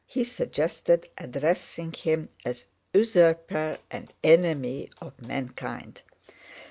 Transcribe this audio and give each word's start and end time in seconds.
He 0.07 0.23
suggested 0.23 1.07
addressing 1.19 1.93
him 1.93 2.29
as 2.43 2.65
'Usurper 2.91 3.77
and 3.91 4.11
Enemy 4.23 4.89
of 4.99 5.21
Mankind. 5.21 6.01